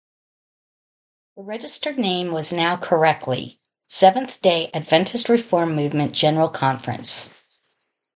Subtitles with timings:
[1.35, 7.31] The registered name was now correctly, Seventh Day Adventist Reform Movement General Conference.